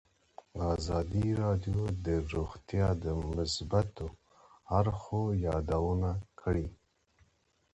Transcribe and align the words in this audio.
ازادي 0.73 1.27
راډیو 1.43 1.81
د 2.05 2.07
روغتیا 2.33 2.87
د 3.03 3.05
مثبتو 3.35 4.07
اړخونو 4.77 5.37
یادونه 5.47 6.09
کړې. 6.41 6.67